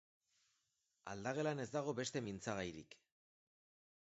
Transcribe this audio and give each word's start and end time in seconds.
Aldagelan 1.13 1.61
ez 1.67 1.69
dago 1.77 1.95
beste 2.01 2.25
mintzagairik. 2.31 2.99